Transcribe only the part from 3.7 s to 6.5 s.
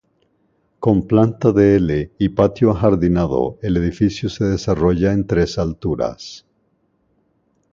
edificio se desarrolla en tres alturas.